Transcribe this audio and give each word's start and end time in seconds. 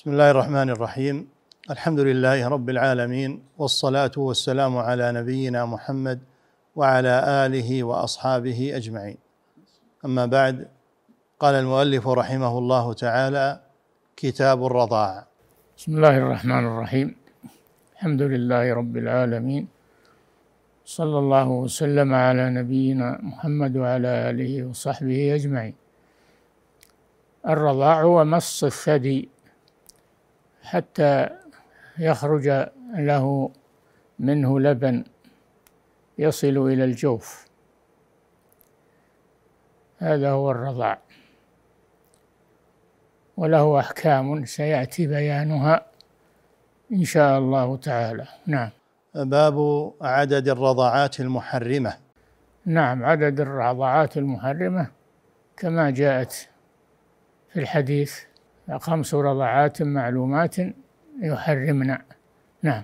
بسم 0.00 0.10
الله 0.10 0.30
الرحمن 0.30 0.70
الرحيم 0.70 1.28
الحمد 1.70 2.00
لله 2.00 2.48
رب 2.48 2.70
العالمين 2.70 3.42
والصلاة 3.58 4.10
والسلام 4.16 4.78
على 4.78 5.12
نبينا 5.12 5.66
محمد 5.66 6.18
وعلى 6.76 7.14
آله 7.46 7.84
وأصحابه 7.84 8.76
أجمعين 8.76 9.16
أما 10.04 10.26
بعد 10.26 10.68
قال 11.40 11.54
المؤلف 11.54 12.08
رحمه 12.08 12.58
الله 12.58 12.92
تعالى 12.92 13.60
كتاب 14.16 14.66
الرضاع 14.66 15.26
بسم 15.78 15.96
الله 15.96 16.18
الرحمن 16.18 16.64
الرحيم 16.66 17.16
الحمد 17.92 18.22
لله 18.22 18.74
رب 18.74 18.96
العالمين 18.96 19.68
صلى 20.84 21.18
الله 21.18 21.48
وسلم 21.48 22.14
على 22.14 22.50
نبينا 22.50 23.18
محمد 23.22 23.76
وعلى 23.76 24.30
آله 24.30 24.64
وصحبه 24.64 25.34
أجمعين 25.34 25.74
الرضاع 27.48 28.02
هو 28.02 28.24
مص 28.24 28.64
الثدي 28.64 29.39
حتى 30.70 31.28
يخرج 31.98 32.68
له 32.94 33.50
منه 34.18 34.60
لبن 34.60 35.04
يصل 36.18 36.46
إلى 36.68 36.84
الجوف. 36.84 37.46
هذا 39.98 40.30
هو 40.30 40.50
الرضاع 40.50 40.98
وله 43.36 43.80
أحكام 43.80 44.44
سيأتي 44.44 45.06
بيانها 45.06 45.86
إن 46.92 47.04
شاء 47.04 47.38
الله 47.38 47.76
تعالى. 47.76 48.26
نعم. 48.46 48.70
باب 49.14 49.90
عدد 50.00 50.48
الرضاعات 50.48 51.20
المحرمة. 51.20 51.96
نعم 52.64 53.04
عدد 53.04 53.40
الرضاعات 53.40 54.16
المحرمة 54.16 54.90
كما 55.56 55.90
جاءت 55.90 56.48
في 57.52 57.60
الحديث 57.60 58.29
خمس 58.78 59.14
رضعات 59.14 59.82
معلومات 59.82 60.56
يحرمن 61.22 61.96
نعم. 62.62 62.82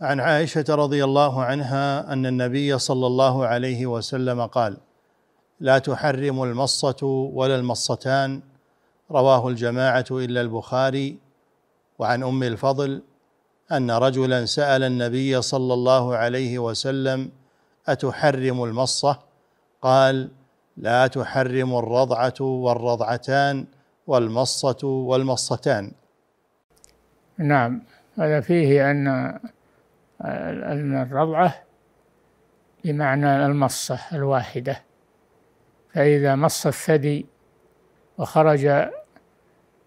عن 0.00 0.20
عائشة 0.20 0.64
رضي 0.68 1.04
الله 1.04 1.42
عنها 1.42 2.12
أن 2.12 2.26
النبي 2.26 2.78
صلى 2.78 3.06
الله 3.06 3.46
عليه 3.46 3.86
وسلم 3.86 4.46
قال 4.46 4.76
لا 5.60 5.78
تحرم 5.78 6.42
المصة 6.42 7.30
ولا 7.32 7.56
المصتان. 7.56 8.42
رواه 9.10 9.48
الجماعة 9.48 10.04
إلا 10.10 10.40
البخاري. 10.40 11.18
وعن 11.98 12.22
أم 12.22 12.42
الفضل 12.42 13.02
أن 13.72 13.90
رجلا 13.90 14.44
سأل 14.44 14.82
النبي 14.82 15.42
صلى 15.42 15.74
الله 15.74 16.16
عليه 16.16 16.58
وسلم 16.58 17.30
أتحرم 17.88 18.64
المصة؟ 18.64 19.18
قال 19.82 20.28
لا 20.76 21.06
تحرم 21.06 21.74
الرضعة 21.76 22.40
والرضعتان. 22.40 23.66
والمصة 24.06 24.86
والمصتان. 24.86 25.92
نعم 27.38 27.82
هذا 28.18 28.40
فيه 28.40 28.90
أن 28.90 29.06
أن 30.24 31.02
الرضعة 31.02 31.54
بمعنى 32.84 33.46
المصة 33.46 33.98
الواحدة. 34.12 34.82
فإذا 35.92 36.34
مص 36.34 36.66
الثدي 36.66 37.26
وخرج 38.18 38.90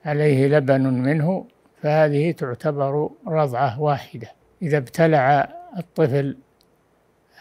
عليه 0.06 0.48
لبن 0.48 0.82
منه 0.82 1.46
فهذه 1.82 2.32
تعتبر 2.32 3.10
رضعة 3.28 3.82
واحدة. 3.82 4.32
إذا 4.62 4.78
ابتلع 4.78 5.54
الطفل 5.78 6.38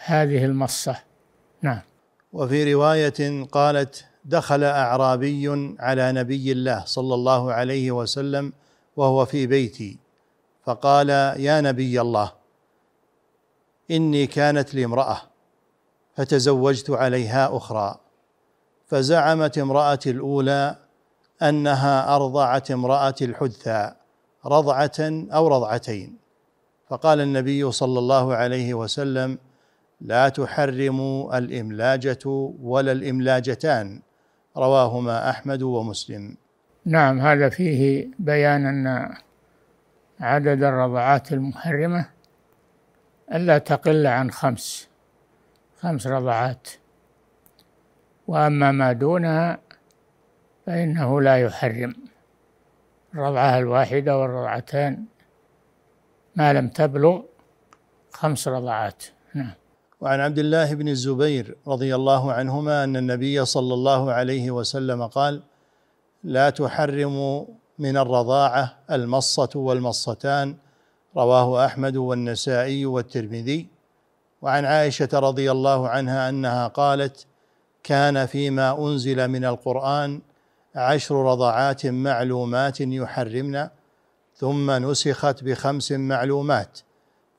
هذه 0.05 0.45
المصة. 0.45 0.97
نعم. 1.61 1.81
وفي 2.33 2.73
رواية 2.73 3.43
قالت 3.43 4.05
دخل 4.27 4.63
أعرابي 4.63 5.75
على 5.79 6.11
نبي 6.11 6.51
الله 6.51 6.83
صلى 6.85 7.13
الله 7.13 7.53
عليه 7.53 7.91
وسلم 7.91 8.53
وهو 8.97 9.25
في 9.25 9.47
بيتي. 9.47 9.99
فقال 10.65 11.09
يا 11.39 11.61
نبي 11.61 12.01
الله 12.01 12.31
إني 13.91 14.27
كانت 14.27 14.75
لي 14.75 14.85
امرأة 14.85 15.21
فتزوجت 16.15 16.89
عليها 16.89 17.57
أخرى 17.57 17.95
فزعمت 18.87 19.57
امرأتي 19.57 20.09
الأولى 20.09 20.75
أنها 21.41 22.15
أرضعت 22.15 22.71
امرأة 22.71 23.15
الحدثى 23.21 23.91
رضعة 24.45 24.99
أو 25.31 25.47
رضعتين. 25.47 26.17
فقال 26.89 27.21
النبي 27.21 27.71
صلى 27.71 27.99
الله 27.99 28.35
عليه 28.35 28.73
وسلم 28.73 29.37
لا 30.01 30.29
تحرموا 30.29 31.37
الإملاجة 31.37 32.25
ولا 32.61 32.91
الإملاجتان 32.91 34.01
رواهما 34.57 35.29
أحمد 35.29 35.61
ومسلم. 35.61 36.37
نعم 36.85 37.19
هذا 37.19 37.49
فيه 37.49 38.07
بيان 38.19 38.65
أن 38.65 39.15
عدد 40.19 40.63
الرضعات 40.63 41.33
المحرمة 41.33 42.09
ألا 43.33 43.57
تقل 43.57 44.07
عن 44.07 44.31
خمس 44.31 44.89
خمس 45.79 46.07
رضعات. 46.07 46.67
وأما 48.27 48.71
ما 48.71 48.93
دونها 48.93 49.59
فإنه 50.65 51.21
لا 51.21 51.37
يحرم. 51.37 51.95
الرضعة 53.13 53.57
الواحدة 53.57 54.17
والرضعتان 54.17 55.05
ما 56.35 56.53
لم 56.53 56.67
تبلغ 56.67 57.21
خمس 58.11 58.47
رضعات. 58.47 59.03
نعم. 59.33 59.53
وعن 60.01 60.19
عبد 60.19 60.39
الله 60.39 60.73
بن 60.73 60.87
الزبير 60.87 61.55
رضي 61.67 61.95
الله 61.95 62.31
عنهما 62.31 62.83
أن 62.83 62.97
النبي 62.97 63.45
صلى 63.45 63.73
الله 63.73 64.11
عليه 64.11 64.51
وسلم 64.51 65.07
قال 65.07 65.41
لا 66.23 66.49
تحرموا 66.49 67.45
من 67.79 67.97
الرضاعة 67.97 68.77
المصة 68.91 69.49
والمصتان. 69.55 70.55
رواه 71.17 71.65
أحمد 71.65 71.97
والنسائي 71.97 72.85
والترمذي. 72.85 73.67
وعن 74.41 74.65
عائشة 74.65 75.09
رضي 75.13 75.51
الله 75.51 75.89
عنها 75.89 76.29
أنها 76.29 76.67
قالت 76.67 77.25
كان 77.83 78.25
فيما 78.25 78.79
أنزل 78.79 79.27
من 79.27 79.45
القرآن 79.45 80.21
عشر 80.75 81.15
رضعات 81.15 81.85
معلومات 81.85 82.81
يحرمن 82.81 83.67
ثم 84.35 84.71
نسخت 84.71 85.43
بخمس 85.43 85.91
معلومات. 85.91 86.79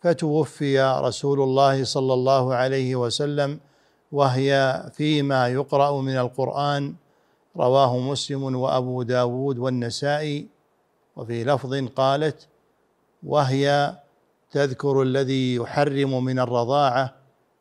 فتوفي 0.00 0.80
رسول 0.80 1.40
الله 1.40 1.84
صلى 1.84 2.14
الله 2.14 2.54
عليه 2.54 2.96
وسلم 2.96 3.60
وهي 4.12 4.82
فيما 4.94 5.48
يقرأ 5.48 6.00
من 6.00 6.16
القرآن 6.16 6.94
رواه 7.56 7.98
مسلم 7.98 8.56
وأبو 8.56 9.02
داود 9.02 9.58
والنسائي 9.58 10.46
وفي 11.16 11.44
لفظ 11.44 11.74
قالت 11.96 12.48
وهي 13.22 13.94
تذكر 14.50 15.02
الذي 15.02 15.54
يحرم 15.54 16.24
من 16.24 16.38
الرضاعة 16.38 17.14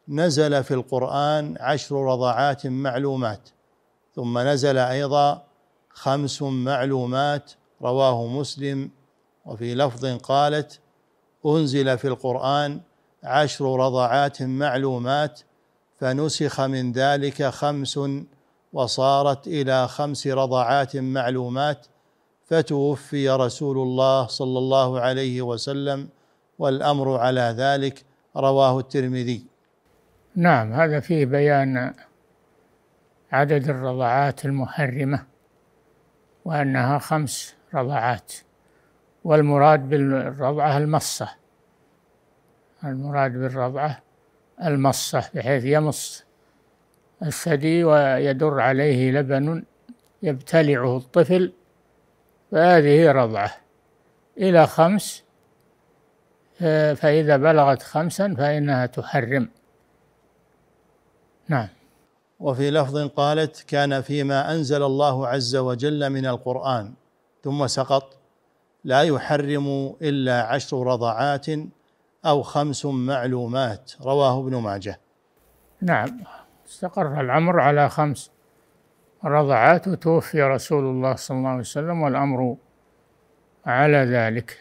نزل 0.07 0.63
في 0.63 0.73
القرآن 0.73 1.55
عشر 1.59 1.95
رضعات 1.95 2.67
معلومات 2.67 3.49
ثم 4.15 4.37
نزل 4.39 4.77
أيضا 4.77 5.43
خمس 5.89 6.41
معلومات 6.41 7.51
رواه 7.81 8.27
مسلم 8.27 8.89
وفي 9.45 9.75
لفظ 9.75 10.05
قالت 10.05 10.79
أنزل 11.47 11.97
في 11.97 12.08
القرآن 12.08 12.80
عشر 13.24 13.80
رضعات 13.80 14.41
معلومات 14.41 15.41
فنسخ 16.00 16.62
من 16.62 16.91
ذلك 16.91 17.44
خمس 17.44 18.00
وصارت 18.74 19.47
إلى 19.47 19.88
خمس 19.88 20.28
رضعات 20.28 20.97
معلومات 20.97 21.88
فتوفي 22.46 23.30
رسول 23.30 23.78
الله 23.78 24.28
صلى 24.28 24.59
الله 24.59 25.00
عليه 25.00 25.41
وسلم 25.41 26.09
والأمر 26.59 27.18
على 27.18 27.56
ذلك 27.58 28.03
رواه 28.35 28.79
الترمذي. 28.79 29.46
نعم 30.35 30.74
هذا 30.74 31.00
فيه 31.00 31.25
بيان 31.25 31.94
عدد 33.31 33.69
الرضعات 33.69 34.46
المحرمة 34.46 35.25
وأنها 36.46 37.00
خمس 37.00 37.56
رضعات. 37.74 38.34
والمراد 39.28 39.90
بالرضعة 39.90 40.78
المصة. 40.78 41.29
المراد 42.84 43.32
بالرضعة 43.32 44.02
المصة 44.64 45.29
بحيث 45.35 45.66
يمص 45.66 46.24
الثدي 47.22 47.84
ويدر 47.84 48.59
عليه 48.59 49.12
لبن 49.12 49.64
يبتلعه 50.24 50.97
الطفل 50.97 51.53
فهذه 52.52 53.12
رضعة. 53.12 53.52
إلى 54.38 54.68
خمس 54.68 55.24
فإذا 56.96 57.38
بلغت 57.38 57.82
خمسا 57.82 58.35
فإنها 58.38 58.85
تحرم. 58.85 59.50
نعم. 61.47 61.68
وفي 62.40 62.72
لفظ 62.72 62.97
قالت 63.08 63.64
كان 63.68 64.02
فيما 64.02 64.52
أنزل 64.52 64.84
الله 64.84 65.28
عز 65.28 65.56
وجل 65.56 66.09
من 66.09 66.26
القرآن 66.26 66.94
ثم 67.44 67.68
سقط. 67.68 68.18
لا 68.87 69.01
يحرم 69.01 69.95
إلا 70.01 70.41
عشر 70.41 70.87
رضعات 70.87 71.45
أو 72.25 72.41
خمس 72.41 72.85
معلومات. 72.85 73.91
رواه 74.01 74.39
ابن 74.39 74.55
ماجه. 74.55 74.99
نعم. 75.81 76.19
استقر 76.67 77.22
الأمر 77.22 77.59
على 77.59 77.89
خمس 77.89 78.31
رضعات 79.25 79.87
وتوفي 79.87 80.41
رسول 80.41 80.84
الله 80.84 81.16
صلى 81.16 81.37
الله 81.37 81.49
عليه 81.49 81.59
وسلم 81.59 82.01
والأمر 82.01 82.57
على 83.66 83.97
ذلك. 83.97 84.57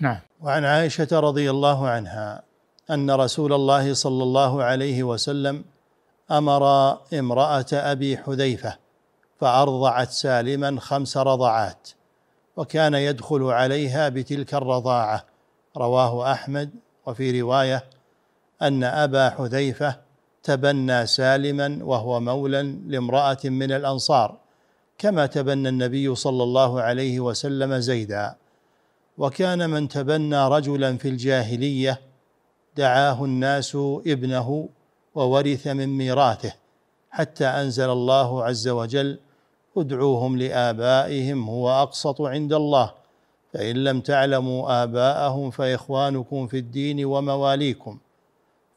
نعم. 0.00 0.18
وعن 0.40 0.64
عائشة 0.64 1.08
رضي 1.12 1.50
الله 1.50 1.88
عنها 1.88 2.42
أن 2.90 3.10
رسول 3.10 3.52
الله 3.52 3.94
صلى 3.94 4.22
الله 4.22 4.62
عليه 4.64 5.02
وسلم 5.02 5.64
أمر 6.30 6.92
امرأة 7.14 7.66
أبي 7.72 8.16
حذيفة 8.16 8.76
فأرضعت 9.40 10.10
سالما 10.10 10.80
خمس 10.80 11.16
رضعات. 11.16 11.88
وكان 12.56 12.94
يدخل 12.94 13.42
عليها 13.42 14.08
بتلك 14.08 14.54
الرضاعة. 14.54 15.24
رواه 15.76 16.32
أحمد. 16.32 16.70
وفي 17.06 17.40
رواية 17.40 17.84
أن 18.62 18.84
أبا 18.84 19.30
حذيفة 19.30 19.96
تبنى 20.42 21.06
سالما 21.06 21.78
وهو 21.82 22.20
مولى 22.20 22.62
لامرأة 22.86 23.38
من 23.44 23.72
الأنصار 23.72 24.36
كما 24.98 25.26
تبنى 25.26 25.68
النبي 25.68 26.14
صلى 26.14 26.42
الله 26.42 26.80
عليه 26.80 27.20
وسلم 27.20 27.78
زيدا. 27.78 28.34
وكان 29.18 29.70
من 29.70 29.88
تبنى 29.88 30.48
رجلا 30.48 30.96
في 30.96 31.08
الجاهلية 31.08 32.00
دعاه 32.76 33.24
الناس 33.24 33.76
ابنه 34.06 34.68
وورث 35.14 35.66
من 35.66 35.86
ميراثه 35.86 36.52
حتى 37.10 37.46
أنزل 37.46 37.90
الله 37.90 38.44
عز 38.44 38.68
وجل 38.68 39.18
ادعوهم 39.78 40.38
لآبائهم 40.38 41.48
هو 41.48 41.70
أقسط 41.70 42.22
عند 42.22 42.52
الله. 42.52 42.92
فإن 43.52 43.84
لم 43.84 44.00
تعلموا 44.00 44.82
آباءهم 44.82 45.50
فإخوانكم 45.50 46.46
في 46.46 46.58
الدين 46.58 47.04
ومواليكم. 47.04 47.98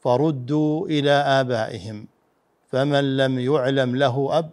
فردوا 0.00 0.86
إلى 0.86 1.10
آبائهم. 1.10 2.06
فمن 2.70 3.16
لم 3.16 3.38
يعلم 3.38 3.96
له 3.96 4.38
أب 4.38 4.50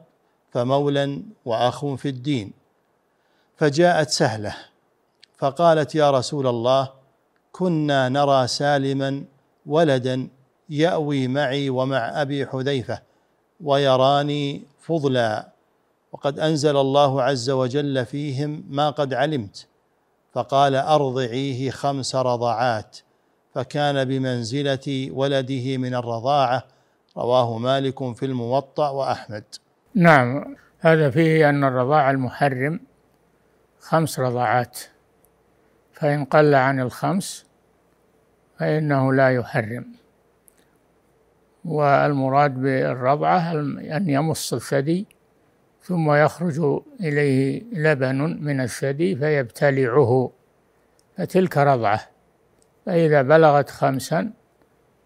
فمولى 0.52 1.22
وأخ 1.46 1.86
في 1.86 2.10
الدين. 2.10 2.54
فجاءت 3.58 4.10
سهلة. 4.10 4.56
فقالت 5.38 5.96
يا 5.96 6.12
رسول 6.12 6.48
الله 6.48 6.90
كنا 7.52 8.10
نرى 8.10 8.48
سالما 8.48 9.24
ولدا 9.66 10.28
يأوي 10.70 11.28
معي 11.28 11.70
ومع 11.70 12.22
أبي 12.22 12.46
حذيفة 12.46 13.02
ويراني 13.64 14.62
فضلا. 14.82 15.57
وقد 16.18 16.40
أنزل 16.40 16.78
الله 16.78 17.24
عز 17.24 17.50
وجل 17.50 18.06
فيهم 18.06 18.64
ما 18.70 18.90
قد 18.90 19.14
علمت 19.14 19.68
فقال 20.34 20.76
أرضعيه 20.76 21.70
خمس 21.72 22.16
رضعات 22.16 22.98
فكان 23.54 24.06
بمنزلة 24.06 25.10
ولده 25.12 25.78
من 25.78 25.96
الرضاعة. 25.96 26.64
رواه 27.18 27.58
مالك 27.58 28.16
في 28.16 28.26
الموطأ 28.26 28.90
وأحمد. 28.90 29.44
نعم 29.96 30.56
هذا 30.80 31.10
فيه 31.10 31.50
أن 31.50 31.64
الرضاع 31.64 32.12
المحرم 32.12 32.80
خمس 33.80 34.20
رضعات 34.20 34.80
فإن 35.94 36.26
قل 36.26 36.56
عن 36.56 36.80
الخمس 36.80 37.46
فإنه 38.60 39.14
لا 39.14 39.36
يحرم. 39.36 39.86
والمراد 41.66 42.62
بالرضعة 42.62 43.52
أن 43.52 44.10
يمص 44.10 44.54
الثدي 44.54 45.17
ثم 45.88 46.12
يخرج 46.12 46.82
إليه 47.00 47.64
لبن 47.74 48.44
من 48.44 48.62
الثدي 48.62 49.16
فيبتلعه. 49.16 50.32
فتلك 51.18 51.58
رضعة. 51.58 52.02
فإذا 52.86 53.22
بلغت 53.22 53.70
خمسا 53.70 54.32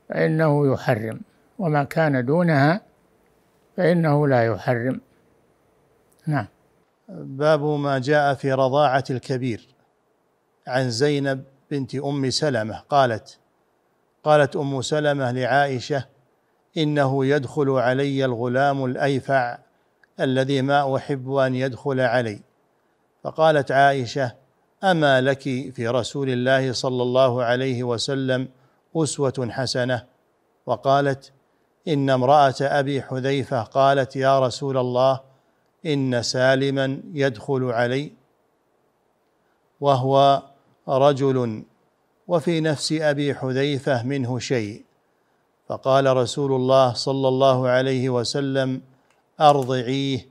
فإنه 0.10 0.74
يحرم. 0.74 1.22
وما 1.60 1.84
كان 1.84 2.26
دونها 2.26 2.82
فإنه 3.78 4.28
لا 4.28 4.46
يحرم. 4.46 5.02
نعم. 6.28 6.48
باب 7.10 7.64
ما 7.64 8.00
جاء 8.00 8.34
في 8.34 8.54
رضاعة 8.54 9.04
الكبير 9.10 9.68
عن 10.68 10.90
زينب 10.90 11.44
بنت 11.72 11.96
أم 11.96 12.30
سلمة 12.30 12.80
قالت 12.90 13.38
قالت 14.24 14.56
أم 14.56 14.82
سلمة 14.82 15.32
لعائشة 15.32 16.06
إنه 16.78 17.26
يدخل 17.26 17.70
علي 17.70 18.26
الغلام 18.26 18.86
الأيفع 18.86 19.58
الذي 20.24 20.62
ما 20.62 20.96
أحب 20.96 21.34
أن 21.34 21.56
يدخل 21.56 22.00
علي. 22.00 22.42
فقالت 23.24 23.72
عائشة 23.72 24.36
أما 24.84 25.22
لك 25.22 25.42
في 25.74 25.88
رسول 25.88 26.30
الله 26.30 26.74
صلى 26.74 27.04
الله 27.04 27.44
عليه 27.44 27.84
وسلم 27.84 28.48
أسوة 28.96 29.48
حسنة؟ 29.52 30.06
وقالت 30.66 31.32
إن 31.88 32.10
امرأة 32.10 32.56
أبي 32.62 33.02
حذيفة 33.02 33.64
قالت 33.64 34.16
يا 34.16 34.40
رسول 34.40 34.78
الله 34.78 35.20
إن 35.86 36.22
سالما 36.22 37.02
يدخل 37.14 37.64
علي. 37.64 38.12
وهو 39.82 40.44
رجل 40.88 41.64
وفي 42.28 42.62
نفس 42.62 42.92
أبي 42.92 43.36
حذيفة 43.36 44.04
منه 44.04 44.40
شيء. 44.40 44.84
فقال 45.68 46.18
رسول 46.18 46.52
الله 46.52 46.94
صلى 46.94 47.28
الله 47.28 47.68
عليه 47.68 48.10
وسلم 48.10 48.82
أرضعيه 49.40 50.28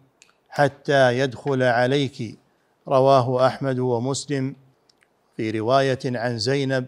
حتى 0.49 1.19
يدخل 1.19 1.63
عليك. 1.63 2.39
رواه 2.89 3.47
أحمد 3.47 3.79
ومسلم 3.79 4.57
في 5.37 5.51
رواية 5.51 5.99
عن 6.05 6.39
زينب 6.39 6.87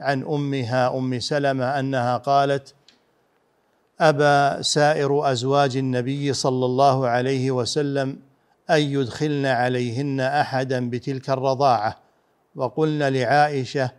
عن 0.00 0.22
أمها 0.22 0.98
أم 0.98 1.20
سلمة 1.20 1.78
أنها 1.78 2.16
قالت 2.16 2.74
ابى 4.00 4.62
سائر 4.62 5.32
أزواج 5.32 5.76
النبي 5.76 6.32
صلى 6.32 6.66
الله 6.66 7.06
عليه 7.06 7.50
وسلم 7.50 8.18
أن 8.70 8.80
يدخلن 8.80 9.46
عليهن 9.46 10.20
أحدا 10.20 10.90
بتلك 10.90 11.30
الرضاعة. 11.30 11.96
وقلن 12.56 13.02
لعائشة 13.02 13.90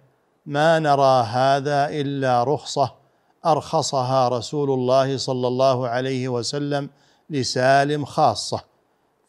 ما 0.46 0.80
نرى 0.80 1.24
هذا 1.24 1.90
إلا 1.90 2.44
رخصة 2.44 2.94
أرخصها 3.46 4.28
رسول 4.30 4.72
الله 4.72 5.18
صلى 5.18 5.48
الله 5.48 5.88
عليه 5.88 6.28
وسلم 6.28 6.90
لسالم 7.30 8.06
خاصة 8.06 8.64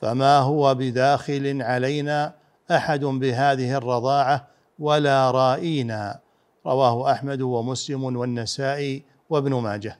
فما 0.00 0.38
هو 0.38 0.75
بداخل 0.75 1.62
علينا 1.62 2.35
أحد 2.70 3.05
بهذه 3.05 3.76
الرضاعة 3.76 4.47
ولا 4.79 5.31
رائينا. 5.31 6.20
رواه 6.67 7.12
أحمد 7.12 7.41
ومسلم 7.41 8.05
والنسائي 8.17 9.02
وابن 9.31 9.55
ماجه. 9.55 9.99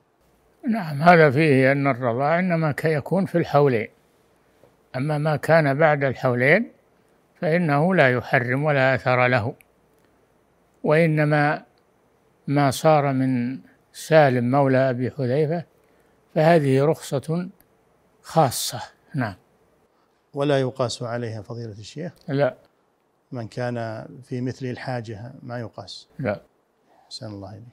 نعم 0.69 1.02
هذا 1.02 1.31
فيه 1.31 1.73
أن 1.73 1.87
الرضاع 1.87 2.38
إنما 2.38 2.75
يكون 2.85 3.26
في 3.26 3.38
الحولين. 3.38 3.88
أما 4.97 5.19
ما 5.19 5.37
كان 5.37 5.79
بعد 5.79 6.05
الحولين 6.05 6.73
فإنه 7.41 7.94
لا 7.94 8.12
يحرم 8.12 8.64
ولا 8.64 8.94
أثر 8.94 9.26
له. 9.26 9.55
وإنما 10.85 11.62
ما 12.47 12.71
صار 12.71 13.12
من 13.12 13.59
سالم 13.92 14.50
مولى 14.50 14.90
أبي 14.90 15.11
حذيفة 15.11 15.64
فهذه 16.35 16.85
رخصة 16.85 17.49
خاصة. 18.30 18.80
نعم. 19.14 19.34
ولا 20.34 20.60
يقاس 20.60 21.02
عليها 21.02 21.42
فضيلة 21.42 21.72
الشيخ؟ 21.72 22.12
لا. 22.28 22.54
من 23.32 23.49
كان 23.49 24.06
في 24.25 24.40
مثل 24.40 24.66
الحاجة 24.66 25.32
ما 25.42 25.60
يقاس. 25.60 26.08
لا. 26.18 26.40
أحسن 27.06 27.26
الله 27.26 27.50
إليك. 27.50 27.64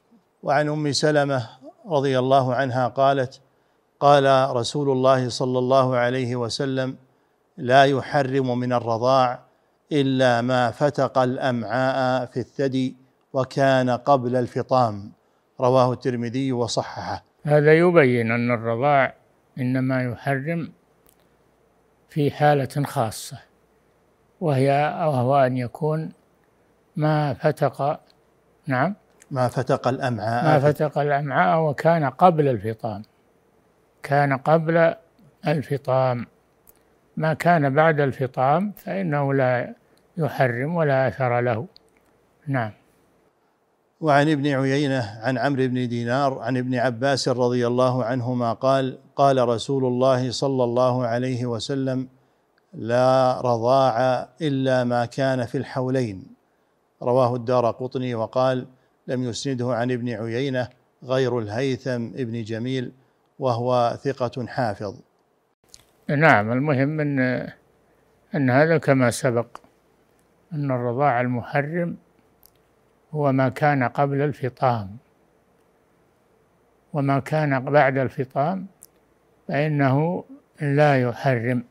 وعن 0.44 0.70
أم 0.70 0.92
سلمة 0.92 1.50
رضي 1.86 2.20
الله 2.20 2.56
عنها 2.56 2.88
قالت 2.88 3.42
قال 4.00 4.56
رسول 4.56 4.90
الله 4.90 5.30
صلى 5.30 5.60
الله 5.60 5.96
عليه 5.96 6.36
وسلم 6.36 6.96
لا 7.58 7.84
يحرم 7.86 8.60
من 8.60 8.74
الرضاع 8.74 9.40
إلا 9.92 10.42
ما 10.42 10.72
فتق 10.72 11.18
الأمعاء 11.18 12.26
في 12.26 12.40
الثدي 12.40 12.96
وكان 13.34 13.90
قبل 13.90 14.36
الفطام. 14.36 15.12
رواه 15.60 15.94
الترمذي 15.94 16.52
وصححه. 16.52 17.24
هذا 17.44 17.74
يبين 17.74 18.32
أن 18.32 18.52
الرضاع 18.52 19.27
إنما 19.60 20.04
يحرم 20.04 20.72
في 22.10 22.32
حالة 22.32 22.84
خاصة 22.86 23.38
وهي 24.42 24.70
وهو 25.08 25.38
أن 25.38 25.58
يكون 25.58 26.12
ما 26.96 27.34
فتق 27.34 28.00
نعم؟ 28.68 28.96
ما 29.32 29.48
فتق 29.48 29.88
الأمعاء. 29.88 30.44
ما 30.44 30.60
فتق 30.60 30.98
الأمعاء 30.98 31.62
وكان 31.62 32.10
قبل 32.10 32.48
الفطام. 32.48 33.04
كان 34.04 34.38
قبل 34.38 34.94
الفطام. 35.48 36.26
ما 37.18 37.34
كان 37.34 37.74
بعد 37.74 38.00
الفطام 38.00 38.72
فإنه 38.72 39.34
لا 39.34 39.74
يحرم 40.18 40.76
ولا 40.76 41.08
أثر 41.08 41.40
له. 41.40 41.68
نعم. 42.48 42.72
وعن 44.02 44.30
ابن 44.30 44.48
عيينة 44.48 45.20
عن 45.22 45.38
عمرو 45.38 45.68
بن 45.68 45.88
دينار 45.88 46.40
عن 46.40 46.58
ابن 46.58 46.76
عباس 46.76 47.30
رضي 47.30 47.68
الله 47.68 48.04
عنهما 48.04 48.54
قال 48.54 48.98
قال 49.16 49.48
رسول 49.48 49.86
الله 49.86 50.32
صلى 50.32 50.64
الله 50.64 51.06
عليه 51.06 51.46
وسلم 51.46 52.08
لا 52.74 53.42
رضاع 53.42 54.28
إلا 54.42 54.84
ما 54.84 55.06
كان 55.06 55.46
في 55.46 55.58
الحولين 55.58 56.24
رواه 57.02 57.36
الدار 57.36 57.72
قطني 57.72 58.16
وقال 58.16 58.68
لم 59.08 59.24
يسنده 59.24 59.76
عن 59.76 59.92
ابن 59.92 60.10
عيينة 60.10 60.70
غير 61.04 61.40
الهيثم 61.40 62.06
ابن 62.06 62.44
جميل 62.44 62.92
وهو 63.40 63.98
ثقة 64.04 64.46
حافظ 64.46 64.96
نعم 66.10 66.52
المهم 66.52 67.00
إن 67.00 67.20
إن 68.36 68.50
هذا 68.50 68.78
كما 68.78 69.12
سبق 69.12 69.48
أن 70.54 70.72
الرضاع 70.72 71.22
المحرم 71.22 71.98
هو 73.12 73.32
ما 73.32 73.50
كان 73.50 73.84
قبل 73.84 74.22
الفطام. 74.22 74.98
وما 76.94 77.20
كان 77.20 77.60
بعد 77.66 77.98
الفطام 77.98 78.68
فإنه 79.48 80.24
لا 80.62 81.02
يحرم. 81.02 81.64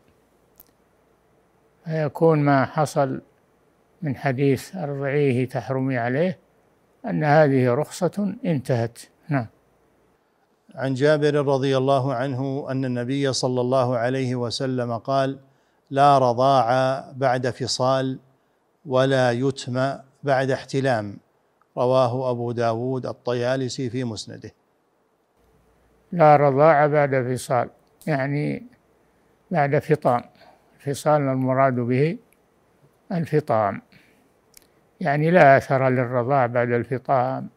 فيكون 1.84 2.38
ما 2.38 2.64
حصل 2.64 3.20
من 4.02 4.16
حديث 4.16 4.76
أرضعيه 4.76 5.48
تحرمي 5.48 5.98
عليه 5.98 6.38
أن 7.06 7.24
هذه 7.24 7.74
رخصة 7.74 8.34
انتهت. 8.44 8.98
نعم. 9.28 9.46
عن 10.74 10.94
جابر 10.94 11.34
رضي 11.34 11.76
الله 11.76 12.14
عنه 12.14 12.66
أن 12.70 12.84
النبي 12.84 13.32
صلى 13.32 13.60
الله 13.60 13.96
عليه 13.96 14.34
وسلم 14.34 14.96
قال 14.98 15.38
لا 15.90 16.18
رضاع 16.18 17.00
بعد 17.16 17.50
فصال 17.50 18.18
ولا 18.86 19.32
يتم 19.32 19.94
بعد 20.22 20.50
احتلام 20.50 21.16
رواه 21.76 22.30
أبو 22.30 22.52
داود 22.52 23.06
الطيالسي 23.06 23.90
في 23.90 24.04
مسنده. 24.04 24.50
لا 26.12 26.36
رضاع 26.36 26.86
بعد 26.86 27.34
فصال 27.34 27.70
يعني 28.06 28.66
بعد 29.50 29.78
فطام. 29.78 30.22
الفصال 30.76 31.22
المراد 31.22 31.74
به 31.74 32.18
الفطام. 33.12 33.82
يعني 35.00 35.30
لا 35.30 35.56
أثر 35.56 35.88
للرضاع 35.88 36.46
بعد 36.46 36.70
الفطام 36.70 37.48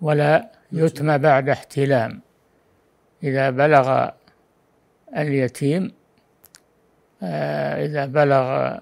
ولا 0.00 0.50
يتم 0.72 1.18
بعد 1.18 1.48
احتلام. 1.48 2.20
إذا 3.22 3.50
بلغ 3.50 4.10
اليتيم 5.16 5.92
آه، 7.22 7.84
إذا 7.84 8.06
بلغ 8.06 8.78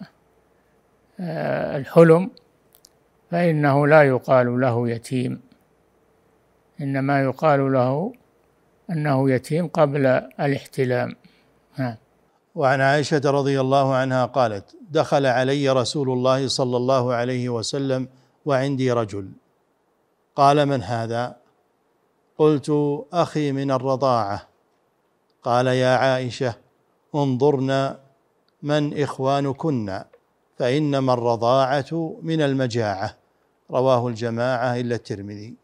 آه، 1.20 1.76
الحلم 1.76 2.30
فإنه 3.34 3.86
لا 3.86 4.02
يقال 4.02 4.60
له 4.60 4.88
يتيم. 4.88 5.40
إنما 6.80 7.22
يقال 7.22 7.72
له 7.72 8.12
أنه 8.90 9.30
يتيم 9.30 9.66
قبل 9.66 10.06
الاحتلام. 10.40 11.16
نعم 11.78 11.96
وعن 12.54 12.80
عائشة 12.80 13.20
رضي 13.24 13.60
الله 13.60 13.94
عنها 13.94 14.24
قالت 14.26 14.76
دخل 14.90 15.26
علي 15.26 15.70
رسول 15.70 16.10
الله 16.10 16.48
صلى 16.48 16.76
الله 16.76 17.14
عليه 17.14 17.48
وسلم 17.48 18.08
وعندي 18.44 18.92
رجل. 18.92 19.30
قال 20.36 20.66
من 20.66 20.82
هذا؟ 20.82 21.36
قلت 22.38 22.70
أخي 23.12 23.52
من 23.52 23.70
الرضاعة. 23.70 24.48
قال 25.42 25.66
يا 25.66 25.96
عائشة 25.96 26.54
انظرن 27.14 27.94
من 28.62 29.02
إخوانكن 29.02 30.04
فإنما 30.58 31.12
الرضاعة 31.12 32.18
من 32.22 32.40
المجاعة. 32.40 33.23
رواه 33.70 34.08
الجماعة 34.08 34.76
إلا 34.76 34.94
الترمذي. 34.94 35.54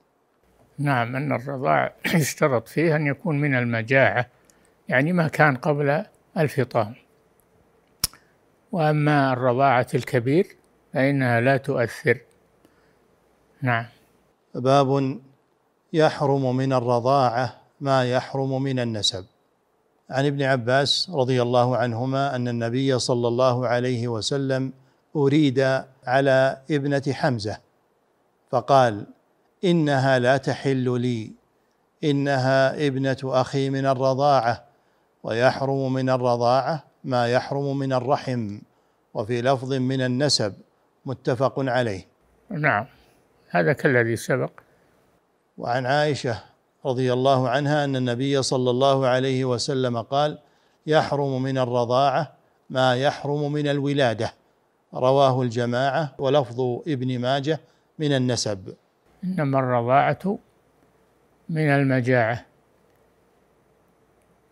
نعم 0.78 1.16
أن 1.16 1.32
الرضاع 1.32 1.92
يشترط 2.14 2.68
فيه 2.68 2.96
أن 2.96 3.06
يكون 3.06 3.40
من 3.40 3.54
المجاعة 3.54 4.26
يعني 4.88 5.12
ما 5.12 5.28
كان 5.28 5.56
قبل 5.56 6.04
الفطام. 6.38 6.94
وأما 8.72 9.32
الرضاعة 9.32 9.86
الكبير 9.94 10.56
فإنها 10.92 11.40
لا 11.40 11.56
تؤثر. 11.56 12.18
نعم. 13.62 13.86
باب 14.54 15.18
يحرم 15.92 16.56
من 16.56 16.72
الرضاعة 16.72 17.60
ما 17.80 18.04
يحرم 18.04 18.62
من 18.62 18.78
النسب. 18.78 19.24
عن 20.10 20.26
ابن 20.26 20.42
عباس 20.42 21.10
رضي 21.14 21.42
الله 21.42 21.76
عنهما 21.76 22.36
أن 22.36 22.48
النبي 22.48 22.98
صلى 22.98 23.28
الله 23.28 23.66
عليه 23.66 24.08
وسلم 24.08 24.72
أريد 25.16 25.84
على 26.06 26.58
ابنة 26.70 27.02
حمزة 27.12 27.58
فقال 28.50 29.06
إنها 29.64 30.18
لا 30.18 30.36
تحل 30.36 31.00
لي 31.00 31.32
إنها 32.04 32.86
ابنة 32.86 33.16
أخي 33.24 33.70
من 33.70 33.86
الرضاعة 33.86 34.64
ويحرم 35.22 35.92
من 35.92 36.10
الرضاعة 36.10 36.84
ما 37.04 37.28
يحرم 37.28 37.78
من 37.78 37.92
الرحم 37.92 38.58
وفي 39.14 39.42
لفظ 39.42 39.72
من 39.72 40.00
النسب 40.00 40.54
متفق 41.06 41.54
عليه. 41.58 42.06
نعم 42.50 42.86
هذا 43.50 43.72
كالذي 43.72 44.16
سبق. 44.16 44.50
وعن 45.58 45.86
عائشة 45.86 46.42
رضي 46.86 47.12
الله 47.12 47.48
عنها 47.48 47.84
أن 47.84 47.96
النبي 47.96 48.42
صلى 48.42 48.70
الله 48.70 49.06
عليه 49.06 49.44
وسلم 49.44 50.02
قال 50.02 50.38
يحرم 50.86 51.42
من 51.42 51.58
الرضاعة 51.58 52.32
ما 52.70 52.96
يحرم 52.96 53.52
من 53.52 53.68
الولادة. 53.68 54.34
رواه 54.94 55.42
الجماعة 55.42 56.14
ولفظ 56.18 56.60
ابن 56.88 57.18
ماجه 57.18 57.60
من 58.00 58.12
النسب. 58.12 58.76
إنما 59.24 59.58
الرضاعة 59.58 60.38
من 61.48 61.68
المجاعة. 61.68 62.46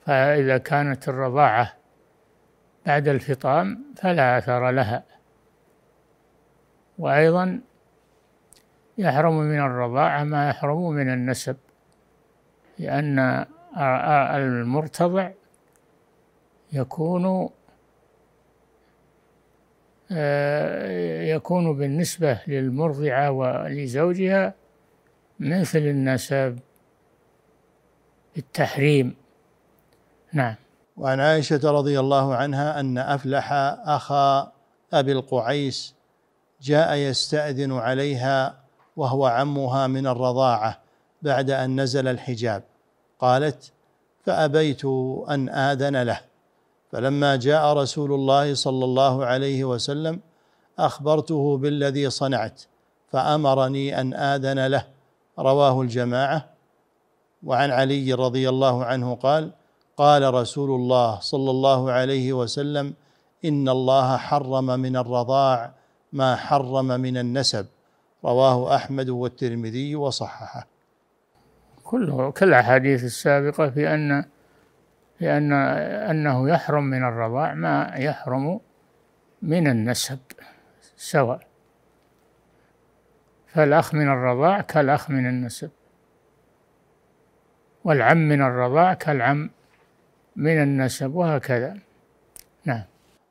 فإذا 0.07 0.59
كانت 0.59 1.09
الرضاعة 1.09 1.73
بعد 2.87 3.09
الفطام 3.09 3.85
فلا 3.97 4.38
أثر 4.38 4.71
لها. 4.71 5.05
وأيضا 6.99 7.61
يحرم 8.99 9.38
من 9.38 9.59
الرضاعة 9.59 10.25
ما 10.25 10.49
يحرم 10.49 10.90
من 10.90 11.12
النسب 11.12 11.57
لأن 12.78 13.47
المرتضع 14.35 15.31
يكون 16.73 17.50
يكون 21.37 21.79
بالنسبة 21.79 22.41
للمرضعة 22.47 23.31
ولزوجها 23.31 24.55
مثل 25.41 25.79
النسب 25.79 26.59
التحريم. 28.37 29.17
نعم. 30.33 30.55
وعن 30.97 31.21
عائشة 31.21 31.61
رضي 31.65 32.00
الله 32.00 32.35
عنها 32.35 32.81
أن 32.81 32.99
أفلح 32.99 33.53
أخا 33.87 34.53
أبي 34.93 35.12
القعيس 35.12 35.95
جاء 36.62 36.95
يستأذن 36.95 37.73
عليها 37.73 38.55
وهو 38.97 39.27
عمها 39.27 39.87
من 39.87 40.07
الرضاعة 40.07 40.79
بعد 41.23 41.50
أن 41.50 41.81
نزل 41.81 42.09
الحجاب. 42.09 42.62
قالت 43.19 43.73
فأبيت 44.25 44.85
أن 45.29 45.49
آذن 45.49 46.03
له. 46.03 46.21
فلما 46.92 47.37
جاء 47.37 47.73
رسول 47.73 48.12
الله 48.12 48.54
صلى 48.54 48.85
الله 48.85 49.25
عليه 49.25 49.64
وسلم 49.64 50.21
أخبرته 50.78 51.59
بالذي 51.59 52.11
صنعت 52.11 52.62
فأمرني 53.12 54.00
أن 54.00 54.14
آذن 54.14 54.66
له. 54.66 54.85
رواه 55.38 55.83
الجماعة. 55.83 56.45
وعن 57.47 57.71
علي 57.71 58.12
رضي 58.12 58.49
الله 58.49 58.85
عنه 58.85 59.14
قال 59.14 59.50
قال 59.97 60.35
رسول 60.35 60.71
الله 60.71 61.21
صلى 61.21 61.50
الله 61.50 61.90
عليه 61.90 62.33
وسلم 62.33 62.95
إن 63.45 63.68
الله 63.68 64.16
حرم 64.16 64.66
من 64.66 64.97
الرضاع 64.97 65.73
ما 66.12 66.37
حرم 66.37 66.87
من 66.87 67.16
النسب. 67.16 67.66
رواه 68.25 68.76
أحمد 68.76 69.09
والترمذي 69.09 69.97
وصححه. 69.97 70.66
كله 71.85 72.30
كل 72.30 72.49
الأحاديث 72.49 73.04
السابقة 73.04 73.71
في 73.71 73.95
أن 73.95 74.25
في 75.19 75.37
أن 75.37 75.53
أنه 75.53 76.51
يحرم 76.51 76.85
من 76.85 77.05
الرضاع 77.05 77.55
ما 77.55 77.95
يحرم 77.97 78.61
من 79.43 79.67
النسب 79.67 80.19
سواء 80.97 81.41
فالأخ 83.47 83.95
من 83.95 84.09
الرضاع 84.09 84.61
كالأخ 84.61 85.11
من 85.11 85.27
النسب 85.27 85.71
والعم 87.85 88.17
من 88.17 88.43
الرضاع 88.43 88.95
كالعم 88.95 89.51
من 90.37 90.63
النسب 90.63 91.15
وهكذا. 91.15 91.79
نعم. 92.65 92.83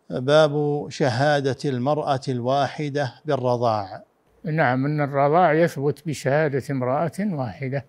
باب 0.10 0.86
شهادة 0.89 1.58
المرأة 1.65 2.22
الواحدة 2.29 3.13
بالرضاع. 3.25 4.03
نعم 4.44 4.86
أن 4.86 5.01
الرضاع 5.01 5.53
يثبت 5.53 6.08
بشهادة 6.08 6.63
امرأة 6.72 7.12
واحدة 7.20 7.86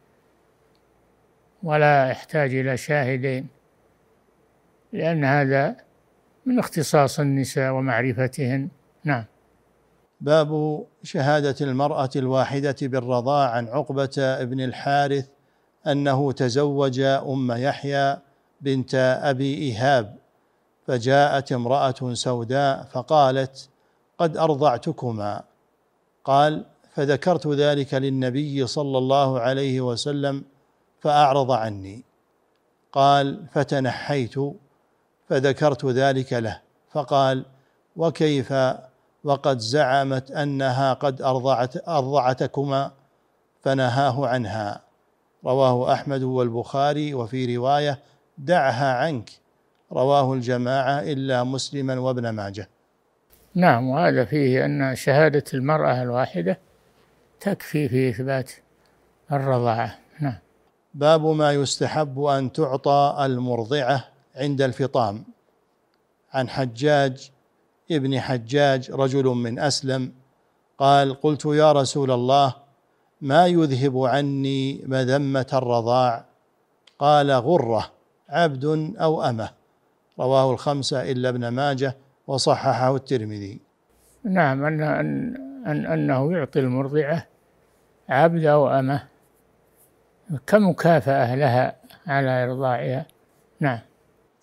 ولا 1.62 2.10
يحتاج 2.10 2.54
إلى 2.54 2.76
شاهدين. 2.76 3.57
لأن 4.92 5.24
هذا 5.24 5.76
من 6.46 6.58
اختصاص 6.58 7.20
النساء 7.20 7.72
ومعرفتهن. 7.72 8.68
نعم. 9.04 9.24
باب 10.20 10.84
شهادة 11.02 11.56
المرأة 11.60 12.10
الواحدة 12.16 12.76
بالرضاع 12.82 13.50
عن 13.50 13.68
عقبة 13.68 14.44
بن 14.44 14.60
الحارث 14.60 15.28
أنه 15.86 16.32
تزوج 16.32 17.00
أم 17.00 17.52
يحيى 17.52 18.16
بنت 18.60 18.94
أبي 19.22 19.54
إيهاب 19.54 20.16
فجاءت 20.86 21.52
امرأة 21.52 22.14
سوداء 22.14 22.82
فقالت 22.82 23.68
قد 24.18 24.36
أرضعتكما. 24.36 25.42
قال 26.24 26.64
فذكرت 26.94 27.46
ذلك 27.46 27.94
للنبي 27.94 28.66
صلى 28.66 28.98
الله 28.98 29.40
عليه 29.40 29.80
وسلم 29.80 30.44
فأعرض 31.00 31.50
عني. 31.50 32.04
قال 32.92 33.46
فتنحيت. 33.52 34.34
فذكرت 35.28 35.86
ذلك 35.86 36.32
له. 36.32 36.60
فقال 36.90 37.44
وكيف؟ 37.96 38.54
وقد 39.24 39.58
زعمت 39.58 40.30
أنها 40.30 40.92
قد 40.92 41.22
ارضعت 41.22 41.88
أرضعتكما 41.88 42.90
فنهاه 43.62 44.26
عنها. 44.26 44.80
رواه 45.44 45.92
أحمد 45.92 46.22
والبخاري 46.22 47.14
وفي 47.14 47.56
رواية 47.56 47.98
دعها 48.38 48.94
عنك. 48.94 49.30
رواه 49.92 50.34
الجماعة 50.34 51.00
إلا 51.00 51.44
مسلما 51.44 51.98
وابن 51.98 52.28
ماجه. 52.28 52.68
نعم 53.54 53.88
وهذا 53.88 54.24
فيه 54.24 54.64
أن 54.64 54.96
شهادة 54.96 55.44
المرأة 55.54 56.02
الواحدة 56.02 56.58
تكفي 57.40 57.88
في 57.88 58.08
إثبات 58.08 58.52
الرضاعة. 59.32 59.98
نعم. 60.20 60.38
باب 60.94 61.26
ما 61.26 61.52
يستحب 61.52 62.24
أن 62.24 62.52
تعطى 62.52 63.16
المرضعة. 63.20 64.04
عند 64.38 64.62
الفطام. 64.62 65.24
عن 66.32 66.48
حجاج 66.48 67.30
ابن 67.90 68.20
حجاج 68.20 68.90
رجل 68.90 69.24
من 69.24 69.58
أسلم 69.58 70.12
قال 70.78 71.20
قلت 71.20 71.44
يا 71.44 71.72
رسول 71.72 72.10
الله 72.10 72.54
ما 73.20 73.46
يذهب 73.46 73.98
عني 73.98 74.82
مذمة 74.86 75.46
الرضاع؟ 75.52 76.24
قال 76.98 77.30
غرة 77.30 77.92
عبد 78.28 78.94
أو 79.00 79.22
أمة. 79.22 79.50
رواه 80.20 80.52
الخمسة 80.52 81.10
إلا 81.10 81.28
ابن 81.28 81.48
ماجه 81.48 81.96
وصححه 82.26 82.96
الترمذي. 82.96 83.60
نعم 84.24 84.64
أن, 84.64 84.82
أن, 84.82 85.36
أن 85.66 85.86
أنه 85.86 86.32
يعطي 86.32 86.60
المرضعة 86.60 87.26
عبد 88.08 88.44
أو 88.44 88.68
أمة 88.68 89.04
كمكافأة 90.46 91.34
لها 91.34 91.76
على 92.06 92.44
إرضاعها. 92.44 93.06
نعم. 93.60 93.78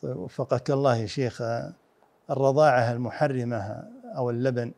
طيب 0.02 0.18
وفقك 0.18 0.72
الله 0.72 0.96
يا 0.96 1.06
شيخ 1.06 1.42
الرضاعة 2.30 2.92
المحرمة 2.92 3.84
أو 4.16 4.30
اللبن 4.30 4.72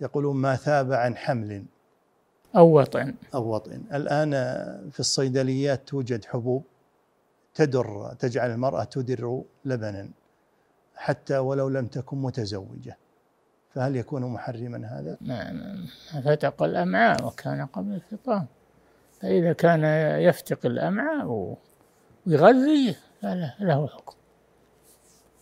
يقولون 0.00 0.36
ما 0.36 0.56
ثاب 0.56 0.92
عن 0.92 1.16
حمل 1.16 1.64
أو 2.56 2.78
وطن. 2.78 3.14
أو 3.34 3.54
وطن. 3.54 3.82
الآن 3.92 4.30
في 4.90 5.00
الصيدليات 5.00 5.88
توجد 5.88 6.24
حبوب 6.24 6.64
تدر 7.54 8.14
تجعل 8.18 8.50
المرأة 8.50 8.84
تدر 8.84 9.42
لبنا 9.64 10.08
حتى 10.96 11.38
ولو 11.38 11.68
لم 11.68 11.86
تكن 11.86 12.22
متزوجة. 12.22 12.96
فهل 13.74 13.96
يكون 13.96 14.22
محرما 14.22 14.86
هذا؟ 14.86 15.16
نعم 15.20 15.86
فتق 16.24 16.62
الأمعاء 16.62 17.26
وكان 17.26 17.66
قبل 17.66 17.94
الفطام. 17.94 18.46
فإذا 19.20 19.52
كان 19.52 19.84
يفتق 20.22 20.66
الأمعاء 20.66 21.56
ويغذي 22.26 22.96
فله 23.22 23.54
له 23.60 23.86
حكم. 23.86 24.17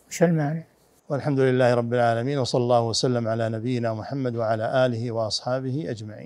وش 0.09 0.23
المانع؟ 0.23 0.63
والحمد 1.09 1.39
لله 1.39 1.73
رب 1.73 1.93
العالمين 1.93 2.37
وصلى 2.37 2.61
الله 2.61 2.81
وسلم 2.81 3.27
على 3.27 3.49
نبينا 3.49 3.93
محمد 3.93 4.35
وعلى 4.35 4.85
آله 4.85 5.11
وأصحابه 5.11 5.85
أجمعين 5.89 6.25